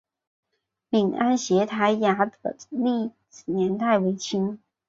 [0.89, 4.57] 闽安协台衙门的历史年代为清。